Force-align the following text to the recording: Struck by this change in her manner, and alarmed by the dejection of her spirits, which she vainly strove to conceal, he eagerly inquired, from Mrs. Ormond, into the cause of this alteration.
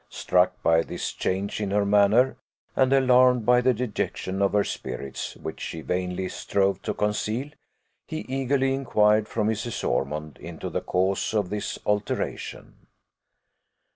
Struck 0.09 0.59
by 0.63 0.81
this 0.81 1.11
change 1.11 1.61
in 1.61 1.69
her 1.69 1.85
manner, 1.85 2.35
and 2.75 2.91
alarmed 2.91 3.45
by 3.45 3.61
the 3.61 3.71
dejection 3.71 4.41
of 4.41 4.53
her 4.53 4.63
spirits, 4.63 5.35
which 5.35 5.61
she 5.61 5.81
vainly 5.81 6.27
strove 6.27 6.81
to 6.81 6.95
conceal, 6.95 7.51
he 8.07 8.21
eagerly 8.27 8.73
inquired, 8.73 9.27
from 9.27 9.47
Mrs. 9.47 9.87
Ormond, 9.87 10.37
into 10.39 10.71
the 10.71 10.81
cause 10.81 11.35
of 11.35 11.51
this 11.51 11.77
alteration. 11.85 12.87